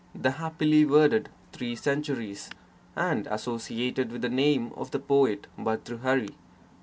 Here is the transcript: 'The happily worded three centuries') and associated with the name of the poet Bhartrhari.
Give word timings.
'The 0.15 0.31
happily 0.31 0.83
worded 0.83 1.29
three 1.51 1.75
centuries') 1.75 2.49
and 2.95 3.27
associated 3.27 4.11
with 4.11 4.23
the 4.23 4.29
name 4.29 4.71
of 4.75 4.89
the 4.89 4.97
poet 4.97 5.45
Bhartrhari. 5.59 6.33